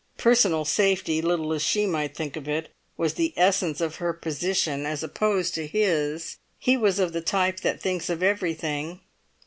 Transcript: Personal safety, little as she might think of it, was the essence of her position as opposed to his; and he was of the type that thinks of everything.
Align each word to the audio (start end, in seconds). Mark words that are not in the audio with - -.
Personal 0.17 0.65
safety, 0.65 1.21
little 1.21 1.53
as 1.53 1.61
she 1.61 1.85
might 1.85 2.17
think 2.17 2.35
of 2.35 2.47
it, 2.49 2.69
was 2.97 3.13
the 3.13 3.35
essence 3.37 3.79
of 3.79 3.97
her 3.97 4.13
position 4.13 4.83
as 4.87 5.03
opposed 5.03 5.53
to 5.53 5.67
his; 5.67 6.23
and 6.23 6.55
he 6.57 6.75
was 6.75 6.97
of 6.97 7.13
the 7.13 7.21
type 7.21 7.59
that 7.59 7.79
thinks 7.79 8.09
of 8.09 8.23
everything. 8.23 9.01